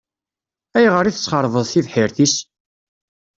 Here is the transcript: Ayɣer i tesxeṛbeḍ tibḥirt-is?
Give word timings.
Ayɣer 0.77 1.05
i 1.05 1.11
tesxeṛbeḍ 1.15 1.63
tibḥirt-is? 1.67 2.35